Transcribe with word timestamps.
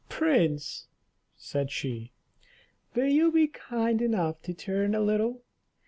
"Prince," 0.09 0.87
said 1.37 1.69
she, 1.69 2.11
"will 2.95 3.05
you 3.05 3.31
be 3.31 3.45
kind 3.45 4.01
enough 4.01 4.41
to 4.41 4.51
turn 4.51 4.95
a 4.95 4.99
little? 4.99 5.43